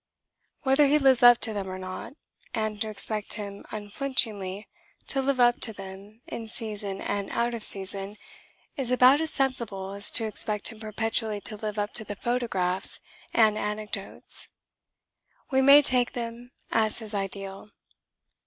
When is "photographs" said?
12.15-12.99